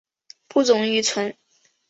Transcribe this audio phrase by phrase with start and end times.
[0.47, 1.37] 不溶于醇。